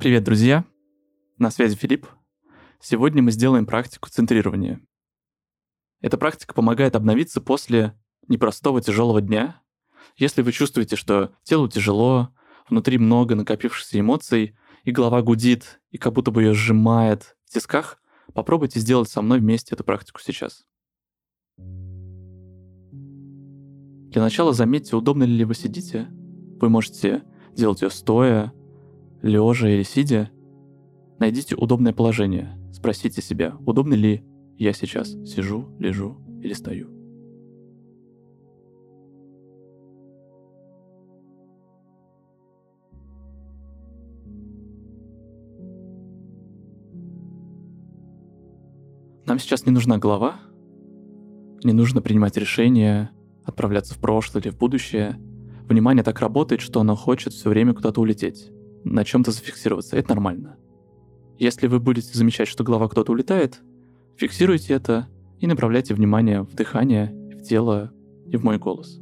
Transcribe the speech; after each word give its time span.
Привет, 0.00 0.24
друзья! 0.24 0.64
На 1.36 1.50
связи 1.50 1.76
Филипп. 1.76 2.06
Сегодня 2.80 3.22
мы 3.22 3.32
сделаем 3.32 3.66
практику 3.66 4.08
центрирования. 4.08 4.80
Эта 6.00 6.16
практика 6.16 6.54
помогает 6.54 6.96
обновиться 6.96 7.42
после 7.42 8.00
непростого 8.26 8.80
тяжелого 8.80 9.20
дня. 9.20 9.60
Если 10.16 10.40
вы 10.40 10.52
чувствуете, 10.52 10.96
что 10.96 11.34
телу 11.42 11.68
тяжело, 11.68 12.30
внутри 12.70 12.96
много 12.96 13.34
накопившихся 13.34 14.00
эмоций, 14.00 14.56
и 14.84 14.90
голова 14.90 15.20
гудит, 15.20 15.82
и 15.90 15.98
как 15.98 16.14
будто 16.14 16.30
бы 16.30 16.44
ее 16.44 16.54
сжимает 16.54 17.36
в 17.44 17.52
тисках, 17.52 18.00
попробуйте 18.32 18.80
сделать 18.80 19.10
со 19.10 19.20
мной 19.20 19.40
вместе 19.40 19.74
эту 19.74 19.84
практику 19.84 20.18
сейчас. 20.22 20.64
Для 24.08 24.22
начала 24.22 24.54
заметьте, 24.54 24.96
удобно 24.96 25.24
ли 25.24 25.44
вы 25.44 25.54
сидите. 25.54 26.08
Вы 26.58 26.70
можете 26.70 27.22
делать 27.54 27.82
ее 27.82 27.90
стоя, 27.90 28.54
лежа 29.22 29.68
или 29.68 29.82
сидя, 29.82 30.30
найдите 31.18 31.54
удобное 31.54 31.92
положение. 31.92 32.56
Спросите 32.72 33.20
себя, 33.20 33.56
удобно 33.66 33.94
ли 33.94 34.24
я 34.56 34.72
сейчас 34.72 35.10
сижу, 35.24 35.68
лежу 35.78 36.16
или 36.42 36.52
стою. 36.52 36.88
Нам 49.26 49.38
сейчас 49.38 49.64
не 49.64 49.70
нужна 49.70 49.98
голова, 49.98 50.40
не 51.62 51.72
нужно 51.72 52.02
принимать 52.02 52.36
решения, 52.36 53.12
отправляться 53.44 53.94
в 53.94 53.98
прошлое 53.98 54.42
или 54.42 54.50
в 54.50 54.58
будущее. 54.58 55.20
Внимание 55.68 56.02
так 56.02 56.18
работает, 56.18 56.60
что 56.60 56.80
оно 56.80 56.96
хочет 56.96 57.32
все 57.32 57.48
время 57.48 57.74
куда-то 57.74 58.00
улететь 58.00 58.50
на 58.84 59.04
чем-то 59.04 59.30
зафиксироваться. 59.30 59.96
Это 59.96 60.10
нормально. 60.10 60.56
Если 61.38 61.66
вы 61.66 61.80
будете 61.80 62.16
замечать, 62.16 62.48
что 62.48 62.64
голова 62.64 62.88
кто-то 62.88 63.12
улетает, 63.12 63.60
фиксируйте 64.16 64.74
это 64.74 65.08
и 65.38 65.46
направляйте 65.46 65.94
внимание 65.94 66.42
в 66.42 66.54
дыхание, 66.54 67.14
в 67.36 67.42
тело 67.42 67.92
и 68.26 68.36
в 68.36 68.44
мой 68.44 68.58
голос. 68.58 69.00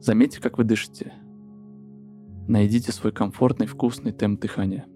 Заметьте, 0.00 0.40
как 0.40 0.58
вы 0.58 0.64
дышите. 0.64 1.14
Найдите 2.48 2.92
свой 2.92 3.12
комфортный, 3.12 3.66
вкусный 3.66 4.12
темп 4.12 4.40
дыхания– 4.40 4.86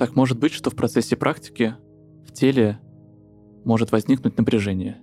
Так 0.00 0.16
может 0.16 0.38
быть, 0.38 0.54
что 0.54 0.70
в 0.70 0.74
процессе 0.74 1.14
практики 1.14 1.74
в 2.26 2.32
теле 2.32 2.80
может 3.66 3.92
возникнуть 3.92 4.38
напряжение. 4.38 4.96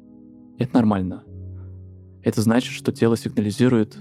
Это 0.58 0.73
нормально. 0.73 1.23
Это 2.23 2.42
значит, 2.42 2.72
что 2.72 2.92
тело 2.92 3.16
сигнализирует, 3.16 3.95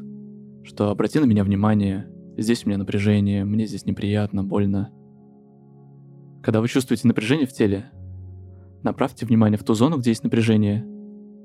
что 0.65 0.89
обрати 0.89 1.19
на 1.19 1.27
меня 1.27 1.45
внимание, 1.45 2.11
здесь 2.39 2.65
у 2.65 2.71
меня 2.71 2.79
напряжение, 2.79 3.45
мне 3.45 3.67
здесь 3.67 3.85
неприятно, 3.85 4.43
больно. 4.43 4.91
Когда 6.43 6.63
вы 6.63 6.69
чувствуете 6.69 7.07
напряжение 7.07 7.47
в 7.47 7.53
теле, 7.53 7.91
направьте 8.83 9.27
внимание 9.27 9.59
в 9.59 9.65
ту 9.65 9.75
зону, 9.75 9.99
где 9.99 10.13
есть 10.13 10.25
напряжение, 10.25 10.87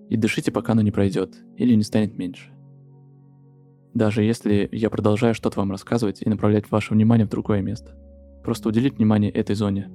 и 0.09 0.15
дышите, 0.15 0.53
пока 0.53 0.71
оно 0.71 0.81
не 0.81 0.91
пройдет 0.91 1.35
или 1.57 1.75
не 1.75 1.83
станет 1.83 2.17
меньше. 2.17 2.53
Даже 3.93 4.23
если 4.23 4.69
я 4.71 4.89
продолжаю 4.89 5.35
что-то 5.35 5.59
вам 5.59 5.71
рассказывать 5.71 6.21
и 6.21 6.29
направлять 6.29 6.71
ваше 6.71 6.93
внимание 6.93 7.27
в 7.27 7.29
другое 7.29 7.61
место. 7.61 7.97
Просто 8.43 8.69
уделить 8.69 8.97
внимание 8.97 9.31
этой 9.31 9.55
зоне. 9.55 9.89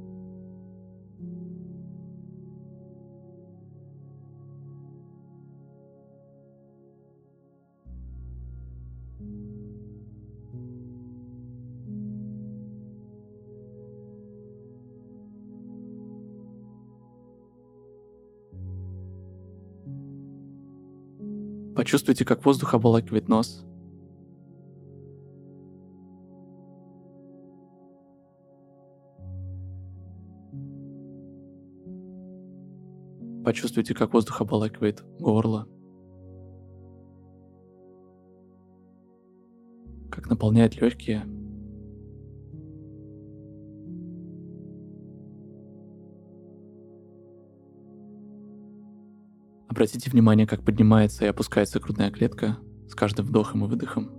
Почувствуйте, 21.77 22.25
как 22.25 22.45
воздух 22.47 22.73
обволакивает 22.73 23.29
нос, 23.29 23.67
Почувствуйте, 33.47 33.95
как 33.95 34.13
воздух 34.13 34.41
обволакивает 34.41 35.05
горло. 35.21 35.69
Как 40.11 40.29
наполняет 40.29 40.75
легкие. 40.81 41.21
Обратите 49.69 50.11
внимание, 50.11 50.49
как 50.49 50.65
поднимается 50.65 51.25
и 51.25 51.29
опускается 51.29 51.79
грудная 51.79 52.11
клетка 52.11 52.59
с 52.89 52.97
каждым 52.97 53.27
вдохом 53.27 53.65
и 53.65 53.69
выдохом. 53.69 54.11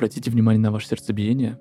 Обратите 0.00 0.30
внимание 0.30 0.58
на 0.58 0.72
ваше 0.72 0.88
сердцебиение. 0.88 1.60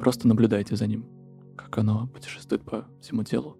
Просто 0.00 0.26
наблюдайте 0.26 0.74
за 0.74 0.88
ним, 0.88 1.06
как 1.56 1.78
оно 1.78 2.08
путешествует 2.08 2.64
по 2.64 2.88
всему 3.00 3.22
телу. 3.22 3.56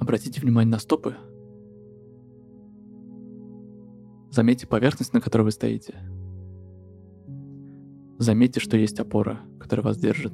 Обратите 0.00 0.40
внимание 0.40 0.72
на 0.72 0.80
стопы, 0.80 1.14
Заметьте 4.34 4.66
поверхность, 4.66 5.12
на 5.12 5.20
которой 5.20 5.42
вы 5.42 5.52
стоите. 5.52 5.94
Заметьте, 8.18 8.58
что 8.58 8.76
есть 8.76 8.98
опора, 8.98 9.42
которая 9.60 9.84
вас 9.84 9.96
держит. 9.96 10.32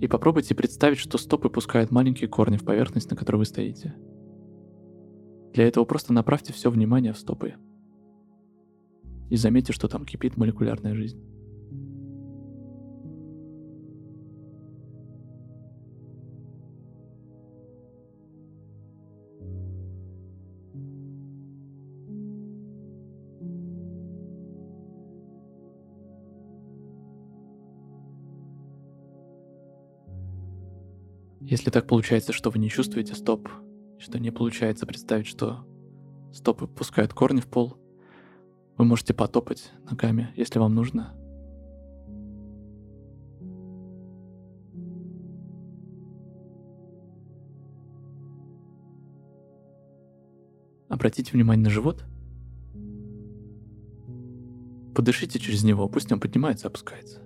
И 0.00 0.08
попробуйте 0.08 0.54
представить, 0.54 0.96
что 0.96 1.18
стопы 1.18 1.50
пускают 1.50 1.90
маленькие 1.90 2.30
корни 2.30 2.56
в 2.56 2.64
поверхность, 2.64 3.10
на 3.10 3.16
которой 3.16 3.36
вы 3.36 3.44
стоите. 3.44 3.94
Для 5.54 5.68
этого 5.68 5.84
просто 5.84 6.12
направьте 6.12 6.52
все 6.52 6.68
внимание 6.68 7.12
в 7.12 7.18
стопы. 7.18 7.54
И 9.30 9.36
заметьте, 9.36 9.72
что 9.72 9.86
там 9.86 10.04
кипит 10.04 10.36
молекулярная 10.36 10.94
жизнь. 10.96 11.22
Если 31.40 31.70
так 31.70 31.86
получается, 31.86 32.32
что 32.32 32.50
вы 32.50 32.58
не 32.58 32.68
чувствуете 32.68 33.14
стоп, 33.14 33.48
что 33.98 34.18
не 34.18 34.30
получается 34.30 34.86
представить, 34.86 35.26
что 35.26 35.66
стопы 36.32 36.66
пускают 36.66 37.12
корни 37.14 37.40
в 37.40 37.46
пол, 37.46 37.76
вы 38.76 38.84
можете 38.84 39.14
потопать 39.14 39.72
ногами, 39.88 40.32
если 40.36 40.58
вам 40.58 40.74
нужно. 40.74 41.14
Обратите 50.88 51.32
внимание 51.32 51.64
на 51.64 51.70
живот. 51.70 52.04
Подышите 54.94 55.40
через 55.40 55.64
него, 55.64 55.88
пусть 55.88 56.12
он 56.12 56.20
поднимается, 56.20 56.68
опускается. 56.68 57.23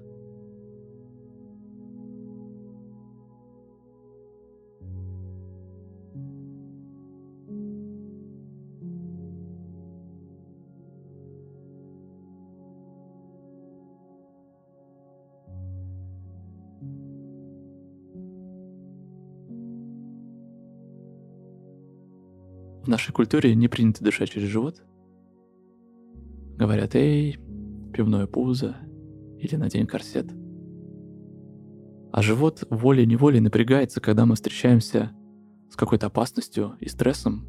В 22.89 22.91
нашей 22.91 23.13
культуре 23.13 23.55
не 23.55 23.69
принято 23.69 24.03
дышать 24.03 24.31
через 24.31 24.49
живот. 24.49 24.83
Говорят, 26.57 26.95
эй, 26.95 27.37
пивное 27.93 28.27
пузо 28.27 28.79
или 29.39 29.57
надень 29.57 29.87
корсет. 29.87 30.33
А 32.11 32.23
живот 32.23 32.65
волей-неволей 32.71 33.41
напрягается, 33.41 34.01
когда 34.01 34.25
мы 34.25 34.37
встречаемся 34.37 35.13
с 35.71 35.77
какой-то 35.77 36.07
опасностью 36.07 36.79
и 36.81 36.89
стрессом, 36.89 37.47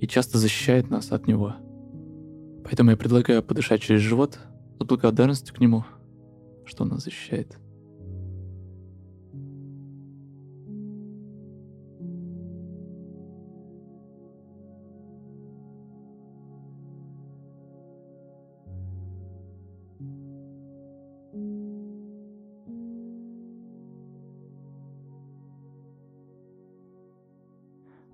и 0.00 0.06
часто 0.06 0.38
защищает 0.38 0.88
нас 0.88 1.12
от 1.12 1.26
него. 1.26 1.56
Поэтому 2.64 2.92
я 2.92 2.96
предлагаю 2.96 3.42
подышать 3.42 3.82
через 3.82 4.00
живот 4.00 4.38
с 4.78 4.82
благодарностью 4.82 5.54
к 5.54 5.60
нему, 5.60 5.84
что 6.64 6.84
он 6.84 6.88
нас 6.88 7.04
защищает. 7.04 7.58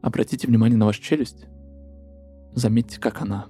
Обратите 0.07 0.47
внимание 0.47 0.79
на 0.79 0.87
вашу 0.87 1.03
челюсть. 1.03 1.47
Заметьте, 2.53 3.01
как 3.01 3.23
она. 3.23 3.49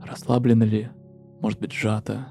Расслаблена 0.00 0.64
ли, 0.64 0.88
может 1.40 1.58
быть, 1.58 1.72
сжата. 1.72 2.28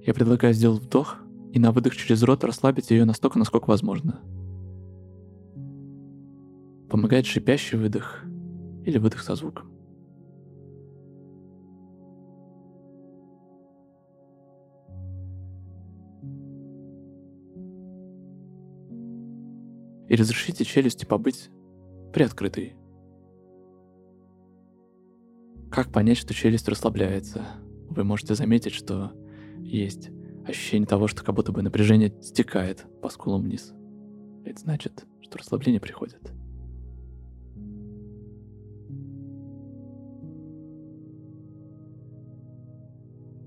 Я 0.00 0.14
предлагаю 0.14 0.54
сделать 0.54 0.82
вдох 0.82 1.18
и 1.52 1.58
на 1.58 1.72
выдох 1.72 1.94
через 1.94 2.22
рот 2.22 2.42
расслабить 2.42 2.90
ее 2.90 3.04
настолько, 3.04 3.38
насколько 3.38 3.68
возможно. 3.68 4.20
Помогает 6.88 7.26
шипящий 7.26 7.76
выдох 7.76 8.24
или 8.86 8.96
выдох 8.96 9.20
со 9.20 9.34
звуком. 9.34 9.75
И 20.08 20.16
разрешите 20.16 20.64
челюсти 20.64 21.04
побыть 21.04 21.50
приоткрытой. 22.12 22.74
Как 25.70 25.92
понять, 25.92 26.18
что 26.18 26.32
челюсть 26.32 26.68
расслабляется? 26.68 27.44
Вы 27.90 28.04
можете 28.04 28.34
заметить, 28.34 28.72
что 28.72 29.12
есть 29.58 30.10
ощущение 30.46 30.86
того, 30.86 31.08
что 31.08 31.24
как 31.24 31.34
будто 31.34 31.52
бы 31.52 31.62
напряжение 31.62 32.14
стекает 32.22 32.86
по 33.02 33.08
скулам 33.08 33.42
вниз. 33.42 33.72
Это 34.44 34.60
значит, 34.60 35.04
что 35.20 35.38
расслабление 35.38 35.80
приходит. 35.80 36.32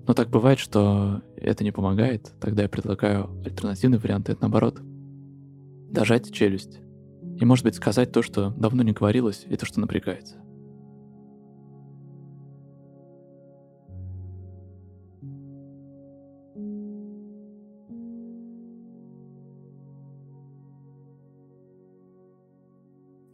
Но 0.05 0.13
так 0.13 0.29
бывает, 0.29 0.57
что 0.57 1.21
это 1.37 1.63
не 1.63 1.71
помогает. 1.71 2.33
Тогда 2.41 2.63
я 2.63 2.69
предлагаю 2.69 3.29
альтернативный 3.45 3.99
вариант, 3.99 4.27
это 4.27 4.41
наоборот 4.41 4.81
дожать 5.91 6.31
челюсть. 6.31 6.79
И, 7.39 7.45
может 7.45 7.63
быть, 7.63 7.75
сказать 7.75 8.11
то, 8.11 8.21
что 8.21 8.51
давно 8.51 8.83
не 8.83 8.91
говорилось, 8.91 9.45
и 9.49 9.55
то, 9.55 9.65
что 9.65 9.79
напрягается. 9.79 10.35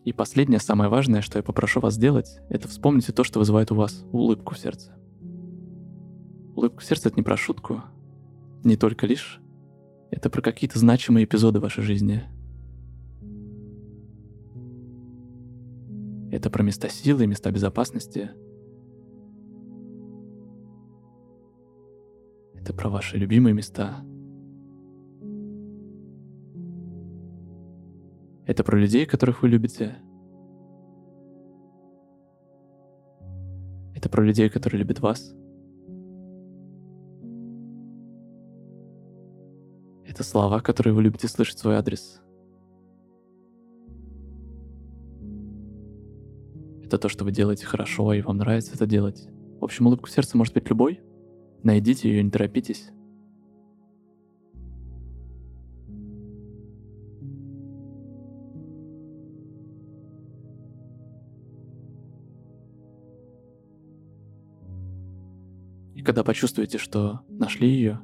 И 0.05 0.13
последнее, 0.13 0.59
самое 0.59 0.87
важное, 0.87 1.21
что 1.21 1.39
я 1.39 1.43
попрошу 1.43 1.79
вас 1.79 1.95
сделать, 1.95 2.39
это 2.49 2.67
вспомните 2.67 3.11
то, 3.11 3.23
что 3.23 3.39
вызывает 3.39 3.71
у 3.71 3.75
вас 3.75 4.05
улыбку 4.11 4.53
в 4.53 4.59
сердце. 4.59 4.95
Улыбку 6.55 6.81
в 6.81 6.85
сердце— 6.85 7.07
это 7.09 7.17
не 7.17 7.23
про 7.23 7.35
шутку, 7.35 7.81
не 8.63 8.77
только 8.77 9.07
лишь. 9.07 9.41
Это 10.11 10.29
про 10.29 10.43
какие-то 10.43 10.77
значимые 10.77 11.25
эпизоды 11.25 11.59
вашей 11.59 11.83
жизни, 11.83 12.23
Это 16.35 16.49
про 16.49 16.63
места 16.63 16.89
силы 16.89 17.23
и 17.23 17.27
места 17.27 17.49
безопасности. 17.49 18.29
Это 22.55 22.73
про 22.73 22.89
ваши 22.89 23.15
любимые 23.15 23.53
места. 23.53 24.03
Это 28.45 28.65
про 28.65 28.77
людей, 28.77 29.05
которых 29.05 29.43
вы 29.43 29.47
любите. 29.47 29.95
Это 33.95 34.09
про 34.09 34.21
людей, 34.21 34.49
которые 34.49 34.79
любят 34.79 34.99
вас. 34.99 35.33
Это 40.05 40.21
слова, 40.25 40.59
которые 40.59 40.93
вы 40.93 41.03
любите 41.03 41.29
слышать 41.29 41.55
в 41.55 41.61
свой 41.61 41.77
адрес. 41.77 42.21
Это 46.85 46.99
то, 46.99 47.09
что 47.09 47.25
вы 47.25 47.31
делаете 47.31 47.65
хорошо, 47.65 48.13
и 48.13 48.21
вам 48.21 48.37
нравится 48.37 48.75
это 48.75 48.85
делать. 48.85 49.27
В 49.59 49.63
общем, 49.63 49.87
улыбку 49.87 50.07
в 50.07 50.11
сердце 50.11 50.37
может 50.37 50.53
быть 50.53 50.69
любой. 50.69 51.01
Найдите 51.63 52.07
ее, 52.07 52.21
не 52.21 52.29
торопитесь. 52.29 52.91
И 65.95 66.03
когда 66.03 66.23
почувствуете, 66.23 66.77
что 66.77 67.21
нашли 67.29 67.67
ее 67.67 67.99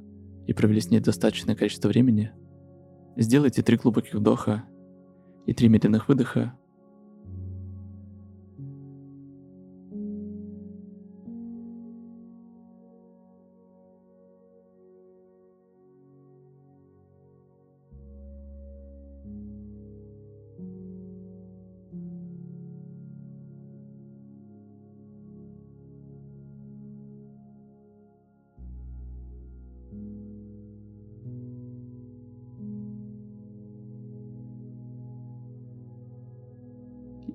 и 0.47 0.53
провели 0.53 0.81
с 0.81 0.89
ней 0.89 1.01
достаточное 1.01 1.53
количество 1.53 1.87
времени, 1.87 2.31
сделайте 3.15 3.61
три 3.61 3.77
глубоких 3.77 4.15
вдоха 4.15 4.63
и 5.45 5.53
три 5.53 5.69
медленных 5.69 6.07
выдоха 6.07 6.57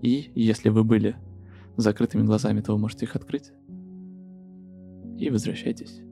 И 0.03 0.31
если 0.35 0.69
вы 0.69 0.85
были 0.85 1.17
закрытыми 1.77 2.25
глазами, 2.25 2.61
то 2.61 2.73
вы 2.73 2.79
можете 2.79 3.07
их 3.07 3.17
открыть. 3.17 3.53
И 5.19 5.31
возвращайтесь. 5.31 6.06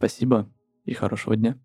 Спасибо. 0.00 0.50
и 0.86 0.94
хорошего 0.94 1.36
дня. 1.36 1.58